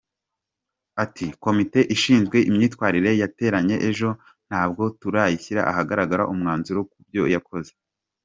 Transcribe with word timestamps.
Ati 1.03 1.25
“Komite 1.43 1.79
ishinzwe 1.95 2.37
imyitwarire 2.49 3.11
yateranye 3.21 3.75
ejo, 3.89 4.09
ntabwo 4.49 4.83
turashyira 5.01 5.61
ahagaragara 5.71 6.23
umwanzuro 6.33 6.79
ku 6.91 6.97
byo 7.07 7.23
yakoze. 7.35 7.71